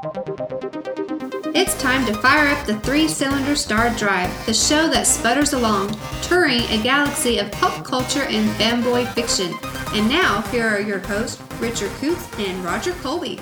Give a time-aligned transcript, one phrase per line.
[0.00, 5.98] It's time to fire up the three cylinder star drive, the show that sputters along,
[6.22, 9.52] touring a galaxy of pop culture and fanboy fiction.
[9.98, 13.40] And now, here are your hosts, Richard Coots and Roger Colby.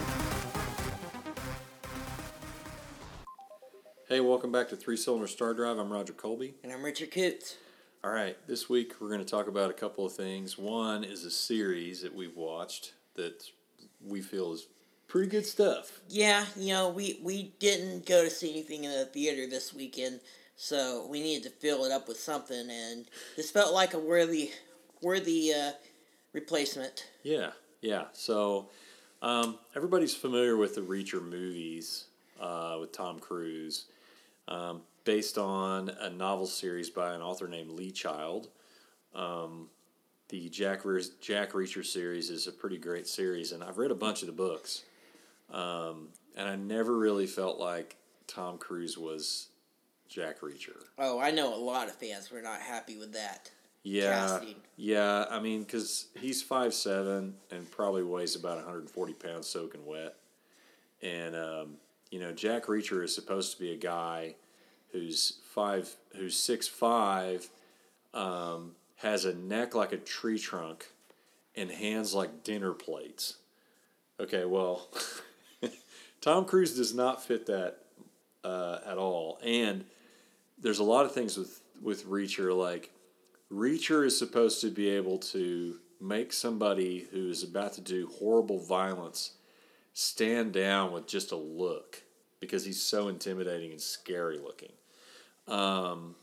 [4.09, 5.77] Hey, welcome back to Three Cylinder Star Drive.
[5.77, 6.55] I'm Roger Colby.
[6.63, 7.57] And I'm Richard Coots.
[8.03, 10.57] All right, this week we're going to talk about a couple of things.
[10.57, 13.43] One is a series that we've watched that
[14.03, 14.69] we feel is
[15.09, 16.01] pretty good stuff.
[16.09, 20.21] Yeah, you know, we, we didn't go to see anything in the theater this weekend,
[20.57, 24.51] so we needed to fill it up with something, and this felt like a worthy
[25.03, 25.73] worthy uh,
[26.33, 27.07] replacement.
[27.23, 27.51] Yeah,
[27.83, 28.05] yeah.
[28.13, 28.71] So
[29.23, 32.07] um, everybody's familiar with the Reacher movies
[32.41, 33.87] uh, with Tom Cruise,
[34.49, 38.49] um, based on a novel series by an author named Lee Child.
[39.15, 39.69] Um,
[40.29, 43.95] the Jack, Re- Jack Reacher series is a pretty great series, and I've read a
[43.95, 44.83] bunch of the books.
[45.51, 47.97] Um, and I never really felt like
[48.27, 49.49] Tom Cruise was
[50.09, 50.77] Jack Reacher.
[50.99, 53.51] Oh, I know a lot of fans were not happy with that.
[53.83, 54.57] Yeah, casting.
[54.77, 55.27] yeah.
[55.31, 60.17] I mean, because he's five seven and probably weighs about 140 pounds soaking wet,
[61.03, 61.75] and um,
[62.11, 64.35] you know Jack Reacher is supposed to be a guy
[64.91, 67.49] who's five, who's six five,
[68.13, 70.87] um, has a neck like a tree trunk,
[71.55, 73.37] and hands like dinner plates.
[74.19, 74.89] Okay, well,
[76.27, 77.77] Tom Cruise does not fit that
[78.43, 79.85] uh, at all, and
[80.59, 82.91] there's a lot of things with with Reacher like
[83.49, 88.59] Reacher is supposed to be able to make somebody who is about to do horrible
[88.59, 89.35] violence
[89.93, 92.03] stand down with just a look
[92.41, 94.73] because he's so intimidating and scary looking.
[95.47, 96.17] Um,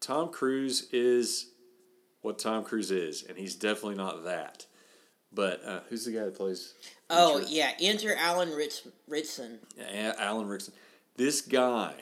[0.00, 1.48] Tom Cruise is
[2.22, 4.64] what Tom Cruise is, and he's definitely not that.
[5.34, 6.74] But uh, who's the guy that plays?
[7.08, 7.46] Oh, Reacher?
[7.50, 9.58] yeah, enter Alan Rich- Ritchson.
[9.80, 10.70] A- Alan Rickson.
[11.16, 11.94] This guy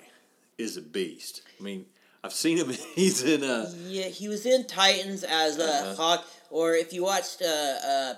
[0.58, 1.42] is a beast.
[1.58, 1.86] I mean,
[2.24, 2.70] I've seen him.
[2.94, 3.70] He's in a.
[3.86, 5.94] Yeah, he was in Titans as a Uh-huh.
[5.94, 8.14] Hawk, or if you watched uh, uh,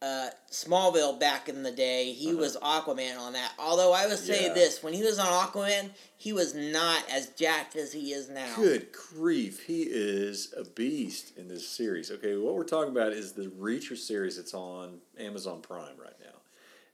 [0.00, 2.38] uh, Smallville back in the day, he Uh-huh.
[2.38, 3.52] was Aquaman on that.
[3.58, 4.54] Although I would say Yeah.
[4.54, 8.54] this, when he was on Aquaman, he was not as jacked as he is now.
[8.54, 12.10] Good grief, he is a beast in this series.
[12.12, 16.26] Okay, what we're talking about is the Reacher series that's on Amazon Prime right now.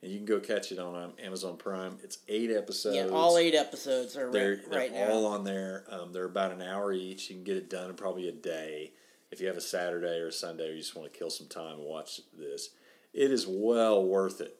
[0.02, 1.98] And you can go catch it on Amazon Prime.
[2.02, 2.96] It's eight episodes.
[2.96, 5.10] Yeah, all eight episodes are They're, right, they're right now.
[5.10, 5.84] all on there.
[5.88, 7.28] Um, they're about an hour each.
[7.28, 8.92] You can get it done in probably a day.
[9.30, 11.48] If you have a Saturday or a Sunday, or you just want to kill some
[11.48, 12.70] time and watch this,
[13.14, 14.56] it is well worth it.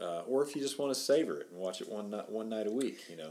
[0.00, 2.48] Uh, or if you just want to savor it and watch it one night, one
[2.48, 3.30] night a week, you know,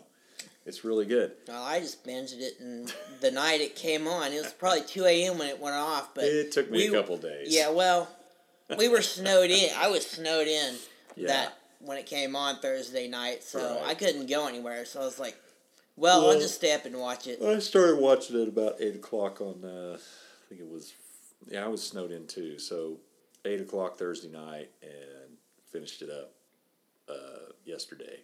[0.65, 1.33] it's really good.
[1.47, 5.03] Well, I just binged it, and the night it came on, it was probably two
[5.05, 5.37] a.m.
[5.37, 6.15] when it went off.
[6.15, 7.53] But It took me we- a couple days.
[7.53, 8.07] Yeah, well,
[8.77, 9.69] we were snowed in.
[9.75, 10.75] I was snowed in
[11.17, 11.27] Yeah.
[11.27, 13.87] that when it came on Thursday night, so Right.
[13.89, 14.85] I couldn't go anywhere.
[14.85, 15.35] So I was like,
[15.97, 17.41] well, I'll just stay up and watch it.
[17.41, 19.65] I started watching it about eight o'clock on.
[19.65, 20.93] Uh, I think it was.
[21.49, 22.59] Yeah, I was snowed in too.
[22.59, 22.99] So
[23.45, 25.37] eight o'clock Thursday night and
[25.71, 26.33] finished it up
[27.09, 28.19] uh, yesterday.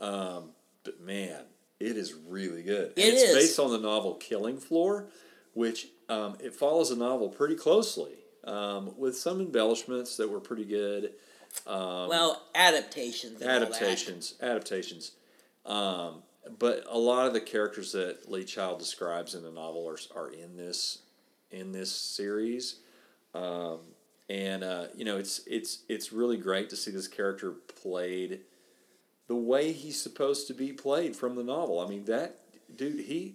[0.00, 0.50] Um,
[0.84, 1.42] but man,
[1.78, 2.92] it is really good.
[2.96, 3.34] It it's is.
[3.34, 5.08] based on the novel Killing Floor,
[5.54, 8.14] which um, it follows the novel pretty closely
[8.44, 11.12] um, with some embellishments that were pretty good.
[11.66, 13.40] Um, well, adaptations.
[13.42, 13.66] And all that.
[13.66, 15.12] adaptations adaptations
[15.66, 16.22] um,
[16.58, 20.30] but a lot of the characters that lee child describes in the novel are, are
[20.30, 20.98] in this
[21.50, 22.76] in this series
[23.34, 23.80] um,
[24.30, 27.50] and uh, you know it's it's it's really great to see this character
[27.82, 28.40] played
[29.26, 32.36] the way he's supposed to be played from the novel i mean that
[32.74, 33.34] dude he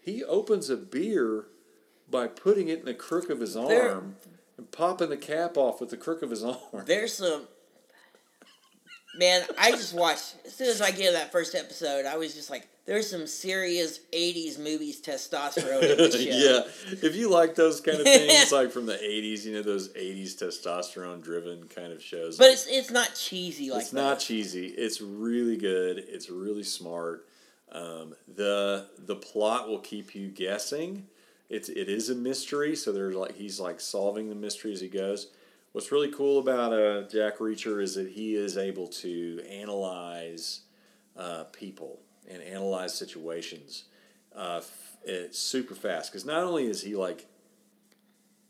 [0.00, 1.46] he opens a beer
[2.10, 4.16] by putting it in the crook of his There- arm
[4.58, 7.48] and popping the cap off with the crook of his arm There's some.
[9.18, 10.36] Man, I just watched.
[10.46, 13.98] As soon as I get that first episode, I was just like, "There's some serious
[14.12, 18.70] '80s movies testosterone in this show." yeah, if you like those kind of things, like
[18.70, 22.38] from the '80s, you know those '80s testosterone-driven kind of shows.
[22.38, 23.84] but it's it's not cheesy like that.
[23.84, 24.66] it's not cheesy.
[24.68, 25.98] It's really good.
[26.08, 27.26] It's really smart.
[27.72, 31.06] Um, the The plot will keep you guessing.
[31.50, 34.88] It's it is a mystery, so there's like he's like solving the mystery as he
[34.88, 35.28] goes.
[35.72, 40.60] What's really cool about uh, Jack Reacher is that he is able to analyze
[41.16, 43.84] uh, people and analyze situations
[44.34, 46.10] uh, f- super fast.
[46.10, 47.26] Because not only is he like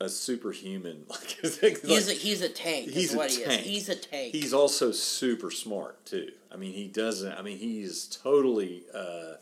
[0.01, 2.89] a superhuman, like, He's a he's a tank.
[2.89, 3.61] He's a what he tank.
[3.61, 3.67] is.
[3.67, 4.33] He's a tank.
[4.33, 6.31] He's also super smart too.
[6.51, 7.33] I mean, he doesn't.
[7.33, 9.33] I mean, he's totally, uh,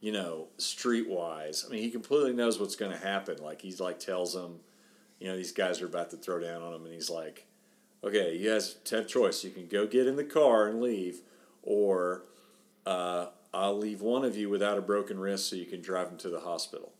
[0.00, 1.64] you know, streetwise.
[1.66, 3.36] I mean, he completely knows what's going to happen.
[3.42, 4.58] Like he's like tells them,
[5.20, 7.46] you know, these guys are about to throw down on him, and he's like,
[8.02, 9.44] okay, you guys have choice.
[9.44, 11.20] You can go get in the car and leave,
[11.62, 12.24] or
[12.86, 16.16] uh, I'll leave one of you without a broken wrist so you can drive him
[16.18, 16.92] to the hospital.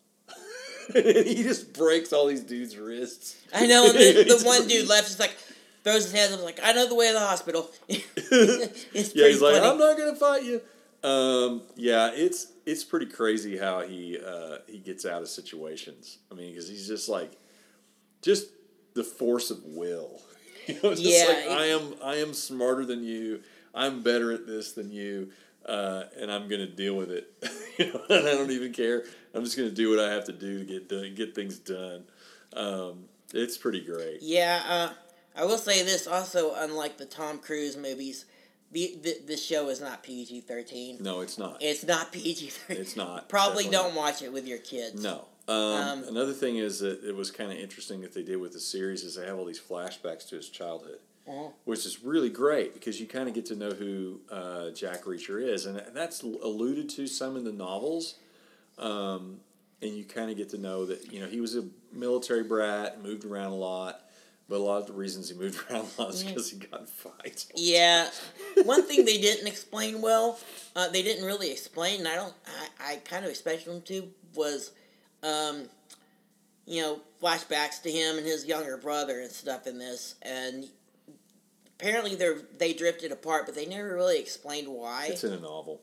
[0.92, 3.40] he just breaks all these dudes' wrists.
[3.54, 5.36] I know, and the, the one dude left is like,
[5.82, 7.70] throws his hands up, like, I know the way to the hospital.
[7.88, 9.62] it's yeah, he's like.
[9.62, 10.60] I'm not gonna fight you.
[11.02, 16.18] Um, yeah, it's it's pretty crazy how he uh, he gets out of situations.
[16.30, 17.32] I mean, because he's just like,
[18.22, 18.48] just
[18.94, 20.20] the force of will.
[20.66, 23.40] You know, just Yeah, like I am I am smarter than you.
[23.74, 25.30] I'm better at this than you,
[25.66, 27.32] uh, and I'm gonna deal with it.
[27.78, 29.04] you know, and I don't even care.
[29.34, 32.04] I'm just gonna do what I have to do to get done, get things done.
[32.52, 34.18] Um, it's pretty great.
[34.22, 34.88] Yeah, uh,
[35.34, 38.26] I will say this also, unlike the Tom Cruise movies,
[38.72, 40.98] the, the, the show is not PG 13.
[41.00, 41.58] No, it's not.
[41.60, 42.76] It's not PG 13.
[42.80, 43.28] It's not.
[43.28, 45.02] Probably Definitely don't watch it with your kids.
[45.02, 45.26] No.
[45.50, 48.60] Um, another thing is that it was kind of interesting that they did with the
[48.60, 51.48] series is they have all these flashbacks to his childhood, Uh-huh.
[51.64, 55.42] which is really great because you kind of get to know who uh, Jack Reacher
[55.42, 58.14] is, and that's alluded to some in the novels.
[58.78, 59.40] Um,
[59.82, 63.02] and you kind of get to know that you know he was a military brat,
[63.02, 64.02] moved around a lot,
[64.48, 66.80] but a lot of the reasons he moved around a lot is because he got
[66.80, 67.48] in fights.
[67.56, 68.08] Yeah,
[68.64, 70.38] one thing they didn't explain well,
[70.76, 72.34] uh, they didn't really explain, and I don't,
[72.78, 74.72] I, I kind of expected them to, was,
[75.22, 75.68] um,
[76.66, 80.66] you know, flashbacks to him and his younger brother and stuff in this, and
[81.78, 85.08] apparently they they drifted apart, but they never really explained why.
[85.10, 85.80] It's in a novel.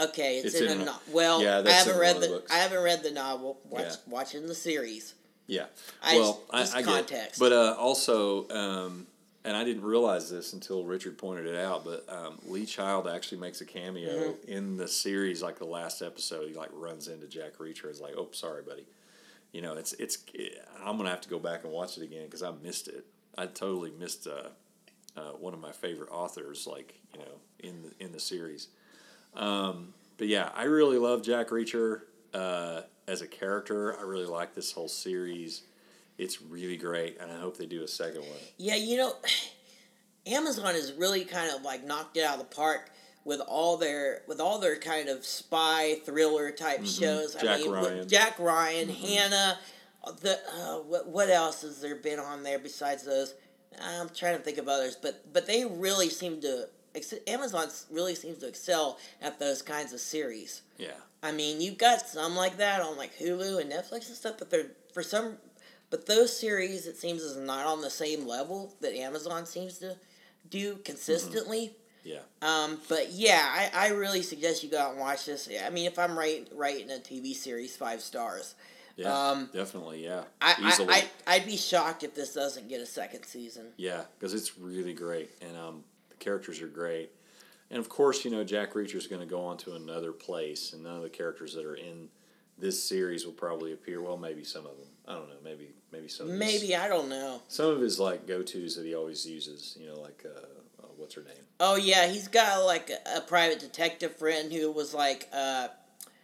[0.00, 1.02] okay, it's, it's in, in a novel.
[1.12, 1.42] well.
[1.42, 2.42] Yeah, I haven't read the the.
[2.50, 3.58] I haven't read the novel.
[3.64, 3.94] Watch, Yeah.
[4.06, 5.14] Watching the series.
[5.46, 5.66] Yeah.
[6.00, 7.36] I well, just- I, just I get it.
[7.38, 9.06] But uh, also, um,
[9.44, 13.38] and I didn't realize this until Richard pointed it out, but um, Lee Child actually
[13.38, 14.50] makes a cameo Mm-hmm.
[14.52, 16.48] in the series, like the last episode.
[16.48, 17.90] He like runs into Jack Reacher.
[17.90, 18.86] Is like, oh, sorry, buddy.
[19.52, 20.18] You know, it's it's.
[20.84, 23.06] I'm gonna have to go back and watch it again because I missed it.
[23.38, 24.48] I totally missed uh,
[25.18, 28.68] uh, one of my favorite authors, like you know, in the in the series.
[29.34, 32.02] Um, but yeah, I really love Jack Reacher
[32.34, 33.98] uh, as a character.
[33.98, 35.62] I really like this whole series.
[36.20, 38.38] It's really great, and I hope they do a second one.
[38.58, 39.14] Yeah, you know,
[40.26, 42.90] Amazon has really kind of like knocked it out of the park
[43.24, 47.34] with all their with all their kind of spy thriller type shows.
[47.34, 47.46] Mm-hmm.
[47.46, 47.98] Jack I mean, with Ryan.
[47.98, 48.08] Mm-hmm.
[48.08, 49.58] Jack Ryan, Hanna.
[50.20, 53.34] The uh, what what else has there been on there besides those?
[53.80, 56.66] I'm trying to think of others, but but they really seem to
[57.26, 60.62] Amazon really seems to excel at those kinds of series.
[60.76, 60.90] Yeah,
[61.22, 64.50] I mean, you've got some like that on like Hulu and Netflix and stuff, but
[64.50, 65.36] they're for some,
[65.90, 69.96] but those series it seems is not on the same level that Amazon seems to
[70.48, 71.72] do consistently.
[72.04, 75.48] yeah, Um, but yeah, I, I really suggest you go out and watch this.
[75.64, 78.54] I mean, if I'm right writing a TV series, five stars.
[78.96, 82.80] yeah, Um, definitely, yeah, I, easily, I, I I'd be shocked if this doesn't get
[82.80, 83.66] a second season.
[83.76, 87.10] yeah, because it's really great, and um, the characters are great,
[87.70, 90.72] and of course, you know, Jack Reacher is going to go on to another place,
[90.72, 92.08] and none of the characters that are in
[92.58, 94.00] this series will probably appear.
[94.02, 94.88] Well, maybe some of them.
[95.10, 95.34] I don't know.
[95.42, 96.26] Maybe maybe some.
[96.26, 97.42] Of his- Maybe I don't know.
[97.48, 99.76] some of his like go tos that he always uses.
[99.80, 100.38] You know, like uh,
[100.82, 101.44] uh, what's her name?
[101.58, 105.68] Oh yeah, he's got like a, a private detective friend who was like uh,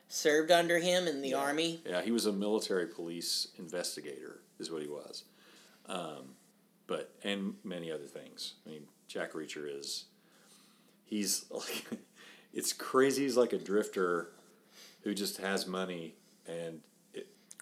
[0.08, 1.36] served under him in the Yeah.
[1.38, 1.80] army.
[1.84, 5.24] Yeah, he was a military police investigator, is what he was.
[5.86, 6.34] Um,
[6.86, 8.54] but and many other things.
[8.66, 10.04] I mean, Jack Reacher is.
[11.04, 11.86] He's like,
[12.52, 13.22] it's crazy.
[13.24, 14.30] He's like a drifter,
[15.02, 16.14] who just has money
[16.48, 16.80] and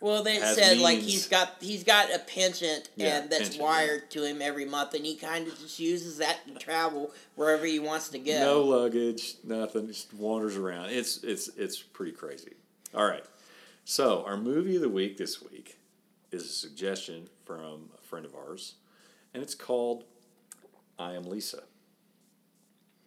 [0.00, 3.62] Well, they said like he's got he's got a penchant Yeah, and that's penchant, yeah.
[3.62, 7.64] wired to him every month, and he kind of just uses that to travel wherever
[7.64, 8.38] he wants to go.
[8.40, 9.86] no luggage, nothing.
[9.86, 10.90] Just wanders around.
[10.90, 12.54] It's it's it's pretty crazy.
[12.94, 13.24] All right.
[13.84, 15.78] So our movie of the week this week
[16.32, 18.74] is a suggestion from a friend of ours,
[19.32, 20.04] and it's called
[20.98, 21.62] "I Am Lisa."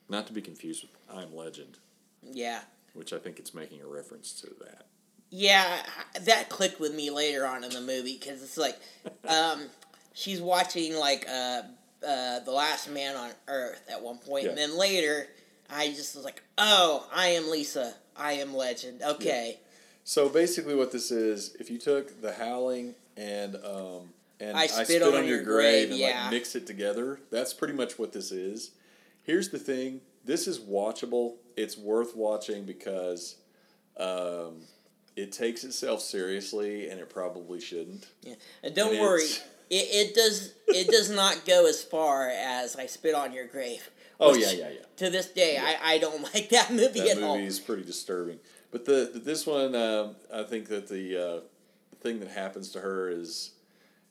[0.10, 1.79] Not to be confused with "I Am Legend,"
[2.24, 2.62] Yeah,
[2.94, 4.86] which I think it's making a reference to that.
[5.29, 5.81] Yeah,
[6.22, 8.77] that clicked with me later on in the movie because it's like,
[9.27, 9.62] um,
[10.13, 11.62] she's watching like uh,
[12.07, 14.67] uh, the Last Man on Earth at one point, and Yeah.
[14.67, 15.27] then later,
[15.69, 19.01] I just was like, oh, I am Lisa, I am Legend.
[19.01, 19.60] Okay,
[20.03, 25.01] So basically, what this is, if you took the Howling and um, and I Spit
[25.01, 26.24] on Your Grave, and yeah.
[26.24, 28.72] like mix it together, that's pretty much what this is.
[29.24, 31.34] Here's the thing: this is watchable.
[31.57, 33.36] It's worth watching because
[34.00, 34.62] um,
[35.17, 38.07] it takes itself seriously, and it probably shouldn't.
[38.24, 39.24] yeah, and don't And worry.
[39.69, 39.75] It,
[40.09, 43.89] it does it does not go as far as I spit on your grave.
[44.19, 44.79] Oh yeah, yeah, yeah.
[44.95, 47.38] to this day, I, I don't like that movie That at movie all.
[47.38, 48.39] is pretty disturbing.
[48.71, 51.39] But the, the this one, um, I think that the uh,
[52.01, 53.51] thing that happens to her is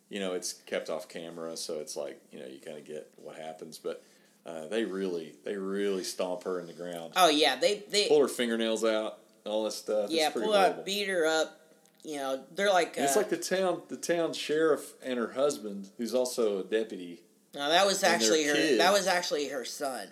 [0.08, 3.10] you know, it's kept off camera, so it's like you know you kind of get
[3.16, 4.02] what happens, but.
[4.44, 7.12] Uh, they really, they really stomp her in the ground.
[7.16, 10.10] Oh yeah, they they Pull her fingernails out, all this stuff.
[10.10, 10.80] yeah pull horrible.
[10.80, 11.60] out, beat her up.
[12.04, 12.96] You know, they're like.
[12.98, 17.20] Uh, it's like the town, the town sheriff and her husband, who's also a deputy.
[17.54, 18.54] no, that was actually her.
[18.54, 18.80] kid.
[18.80, 20.08] That was actually her son.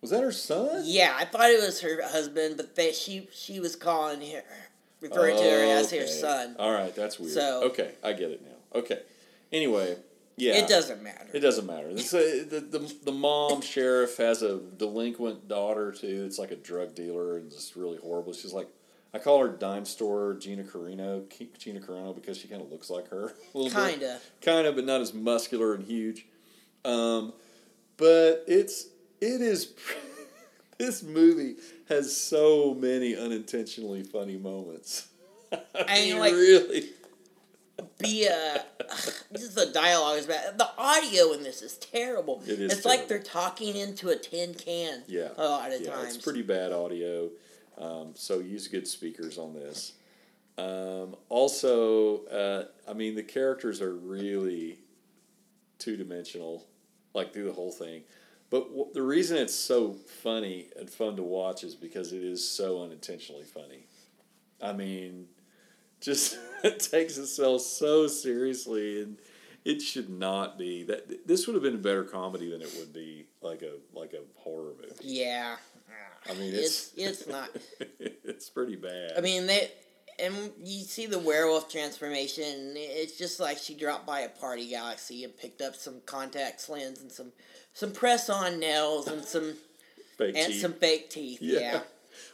[0.00, 0.82] Was that her son?
[0.84, 4.42] Yeah, I thought it was her husband, but they, she she was calling her,
[5.00, 6.56] referring to her as her son.
[6.58, 7.32] All right, that's weird.
[7.32, 8.78] So- okay, I get it now.
[8.80, 9.00] Okay.
[9.50, 9.96] Anyway,
[10.36, 11.28] yeah, It doesn't matter.
[11.32, 11.88] It doesn't matter.
[11.90, 16.24] It's a, the, the the mom sheriff has a delinquent daughter too.
[16.26, 18.32] It's like a drug dealer and it's really horrible.
[18.32, 18.68] She's like,
[19.12, 21.22] I call her dime store Gina Carano,
[21.58, 23.70] Gina Carano because she kind of looks like her a little.
[23.88, 24.18] Kinda.
[24.40, 26.26] kind of, but not as muscular and huge.
[26.84, 27.32] Um,
[27.96, 28.88] but it's
[29.20, 29.72] it is.
[30.78, 31.54] this movie
[31.88, 35.06] has so many unintentionally funny moments.
[35.52, 36.86] I mean, like- really.
[37.98, 38.58] Be uh,
[39.36, 40.58] just the dialogue is bad.
[40.58, 42.42] The audio in this is terrible.
[42.46, 45.02] It is It's like they're talking into a tin can.
[45.08, 46.14] Yeah, A lot of yeah, times.
[46.16, 47.30] it's pretty bad audio.
[47.78, 49.94] Um, so use good speakers on this.
[50.56, 54.78] Um, also, uh, I mean, the characters are really
[55.80, 56.64] two dimensional,
[57.12, 58.02] like through the whole thing.
[58.50, 62.48] But w- the reason it's so funny and fun to watch is because it is
[62.48, 63.86] so unintentionally funny.
[64.62, 65.26] I mean,
[66.04, 66.36] just
[66.90, 69.18] takes itself so seriously, and
[69.64, 71.26] it should not be that.
[71.26, 74.20] This would have been a better comedy than it would be like a like a
[74.40, 74.94] horror movie.
[75.02, 75.56] Yeah.
[76.28, 77.50] I mean, It's it's it's not.
[77.78, 79.12] it's pretty bad.
[79.16, 79.70] I mean they.
[80.16, 82.74] And you see the werewolf transformation.
[82.76, 87.00] It's just like she dropped by a party galaxy and picked up some contact lens
[87.00, 87.32] and some
[87.72, 89.54] some press on nails and some
[90.16, 90.62] fake and teeth.
[90.62, 91.38] some fake teeth.
[91.42, 91.58] yeah.
[91.58, 91.80] Yeah.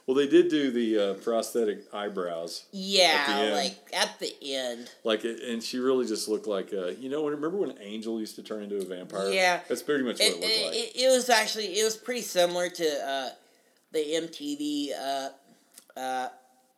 [0.06, 4.90] Well, they did do the uh, prosthetic eyebrows, Yeah, At like at the end.
[5.04, 8.36] like, it, and she really just looked like, uh, you know, remember when Angel used
[8.36, 9.30] to turn into a vampire?
[9.30, 9.60] Yeah.
[9.68, 10.74] that's pretty much what It, it, looked like.
[10.76, 13.28] it, it was actually it was pretty similar to uh,
[13.92, 15.28] the MTV uh,
[15.98, 16.28] uh,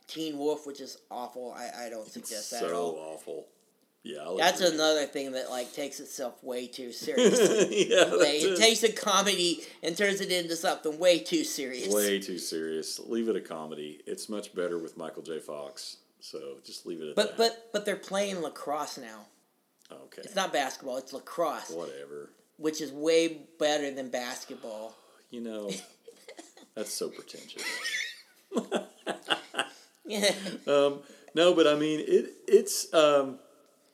[0.08, 1.54] Teen Wolf, which is awful.
[1.56, 2.96] I, I don't suggest that so at all.
[3.14, 3.46] awful.
[4.04, 4.74] Yeah, I'll That's agree.
[4.74, 7.88] another thing that like takes itself way too seriously.
[7.90, 8.58] yeah, it it.
[8.58, 11.92] takes a comedy and turns it into something way too serious.
[11.94, 12.98] way too serious.
[12.98, 14.00] Leave it a comedy.
[14.06, 15.38] It's much better with Michael J.
[15.38, 15.98] Fox.
[16.18, 17.38] So just leave it at But that.
[17.38, 19.26] but but they're playing lacrosse now.
[19.92, 20.96] okay, It's not basketball.
[20.96, 22.30] It's lacrosse, whatever.
[22.56, 24.94] which is way better than basketball.
[25.30, 25.70] You know,
[26.74, 27.62] that's so pretentious.
[30.04, 30.34] Yeah.
[30.66, 31.00] Um,
[31.34, 32.26] no, but I mean it.
[32.46, 33.38] It's um,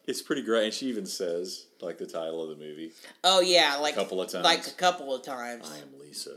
[0.08, 0.64] it's pretty great.
[0.64, 2.92] And she even says like the title of the movie.
[3.22, 4.44] Oh yeah, like a Couple of times.
[4.44, 5.70] Like a couple of times.
[5.72, 6.36] I am Lisa.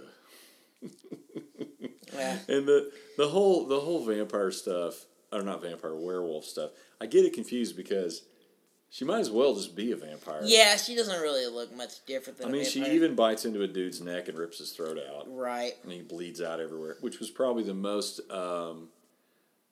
[2.14, 2.38] Yeah.
[2.50, 6.72] And the the whole the whole vampire stuff, or not vampire werewolf stuff.
[7.00, 8.24] I get it confused because
[8.90, 10.42] she might as well just be a vampire.
[10.44, 12.50] Yeah, she doesn't really look much different than.
[12.50, 15.74] I mean, she even bites into a dude's neck and rips his throat out, right.
[15.84, 18.90] and he bleeds out everywhere, which was probably the most um,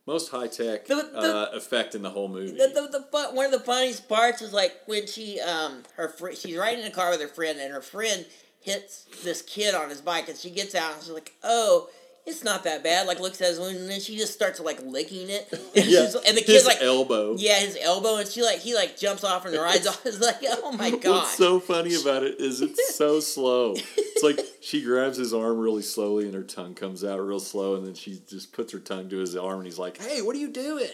[0.09, 2.51] most high tech The- the- uh, effect in the whole movie.
[2.51, 6.09] The, the, the fun, one of the funniest parts is like when she um her
[6.09, 8.25] fr- she's riding in a car with her friend and her friend
[8.61, 11.89] hits this kid on his bike and she gets out and she's like oh
[12.29, 14.81] it's not that bad like looks at his wound and then she just starts like
[14.83, 17.35] licking it and, yeah, and the his kid's like elbow.
[17.37, 20.37] yeah his elbow and she like he like jumps off and rides off it's like
[20.63, 23.75] oh my god What's so funny about it is it's so slow.
[23.97, 27.75] It's like she grabs his arm really slowly and her tongue comes out real slow,
[27.75, 30.35] and then she just puts her tongue to his arm, and he's like, "Hey, what
[30.35, 30.89] are you doing?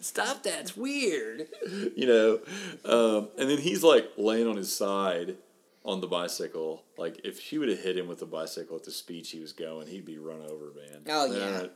[0.00, 0.60] Stop that!
[0.60, 1.46] It's weird."
[1.96, 2.40] You know,
[2.84, 5.36] um, and then he's like laying on his side
[5.84, 6.82] on the bicycle.
[6.96, 9.52] Like if she would have hit him with the bicycle at the speed she was
[9.52, 11.02] going, he'd be run over, man.
[11.08, 11.66] Oh, yeah.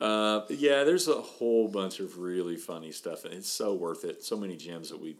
[0.00, 4.04] Uh, uh, yeah, there's a whole bunch of really funny stuff, and it's so worth
[4.04, 4.24] it.
[4.24, 5.16] So many gems that we.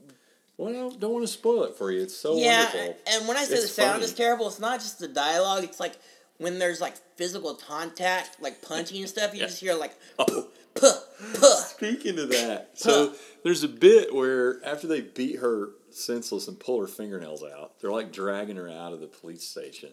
[0.56, 2.02] Well, I don't, don't want to spoil it for you.
[2.02, 2.96] It's so yeah wonderful.
[3.12, 4.04] and when I say It's the sound funny.
[4.04, 5.94] is terrible it's not just the dialogue it's like
[6.36, 9.46] when there's like physical contact like punching and stuff you Yeah.
[9.46, 10.92] just hear like Oh, puh
[11.34, 16.60] puh speaking of that, so there's a bit where after they beat her senseless and
[16.60, 19.90] pull her fingernails out, they're like dragging her out of the police station,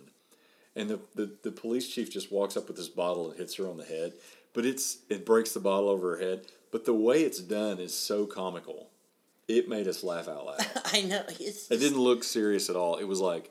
[0.75, 3.67] and the, the, the police chief just walks up with this bottle and hits her
[3.67, 4.13] on the head,
[4.53, 6.47] but it's it breaks the bottle over her head.
[6.69, 8.89] But the way it's done is so comical,
[9.47, 10.65] it made us laugh out loud.
[10.85, 12.97] I know it's It didn't look serious at all.
[12.97, 13.49] It was like,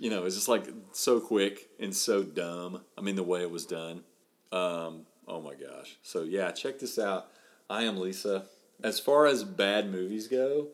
[0.00, 2.80] you know, it's just like so quick and so dumb.
[2.98, 4.02] I mean, the way it was done.
[4.50, 5.96] Um, oh my gosh.
[6.02, 7.28] So yeah, check this out.
[7.68, 8.44] I am Lisa.
[8.82, 10.68] As far as bad movies go,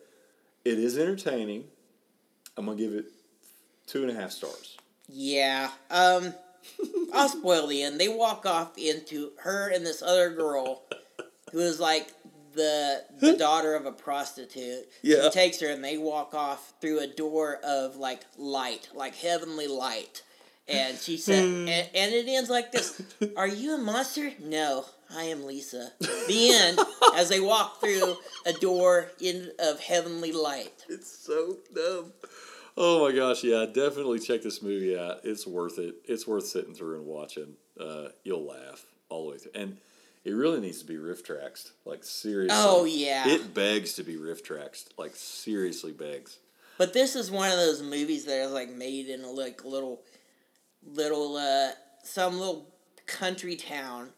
[0.64, 1.64] it is entertaining.
[2.57, 3.07] I'm gonna give it
[3.87, 4.76] two and a half stars.
[5.09, 5.71] Yeah.
[5.90, 6.35] Um,
[7.14, 8.00] I'll spoil the end.
[8.00, 10.83] They walk off into her and this other girl
[11.52, 12.09] who is like
[12.55, 14.88] the the daughter of a prostitute.
[15.02, 15.25] Yeah.
[15.25, 19.67] She takes her and they walk off through a door of like light, like heavenly
[19.67, 20.23] light.
[20.68, 21.68] And she said, Hmm.
[21.68, 23.00] and, and it ends like this
[23.37, 24.32] Are you a monster?
[24.42, 24.84] No,
[25.14, 25.92] I am Lisa.
[25.98, 26.78] The end,
[27.16, 30.84] as they walk through a door in of heavenly light.
[30.88, 32.12] It's so dumb.
[32.76, 35.20] Oh my gosh, yeah, definitely check this movie out.
[35.25, 35.96] It's worth it.
[36.04, 37.54] It's worth sitting through and watching.
[37.80, 39.52] Uh, you'll laugh all the way through.
[39.54, 39.78] And
[40.25, 41.72] it really needs to be riff traxed.
[41.84, 42.56] Like seriously.
[42.56, 43.26] Oh, yeah.
[43.26, 44.88] It begs to be riff traxed.
[44.98, 46.38] Like seriously begs.
[46.76, 50.02] But this is one of those movies that is like made in a like little,
[50.95, 51.71] little uh,
[52.02, 52.68] some little
[53.07, 54.11] country town,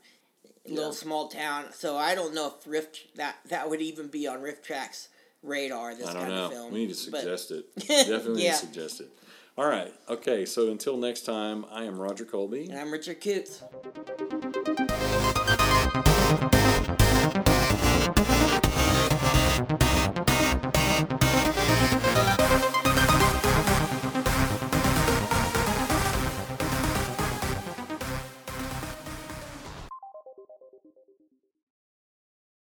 [0.67, 0.97] little Yeah.
[0.97, 1.67] small town.
[1.73, 5.09] So I don't know if Rift that that would even be on RiffTrax's
[5.43, 5.95] radar.
[5.95, 6.47] This I don't kind know.
[6.47, 6.73] of film.
[6.73, 7.75] We need to But- suggest it.
[7.89, 8.55] Definitely Yeah.
[8.55, 9.09] suggest it.
[9.59, 9.93] All right.
[10.09, 10.45] Okay.
[10.47, 12.67] So until next time, I am Roger Colby.
[12.71, 13.63] and I'm Richard Coots.